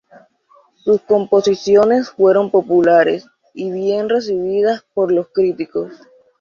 [0.77, 5.91] Sus composiciones fueron populares y bien recibidas por los críticos.